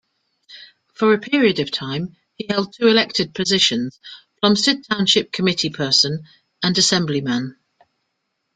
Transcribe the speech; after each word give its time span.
For 0.95 1.13
a 1.13 1.19
period 1.19 1.59
of 1.59 1.69
time, 1.69 2.15
he 2.35 2.47
held 2.49 2.73
two 2.73 2.87
elected 2.87 3.35
positions-Plumsted 3.35 4.83
Township 4.89 5.31
committeeperson 5.31 6.23
and 6.63 6.75
Assemblyman. 6.75 7.55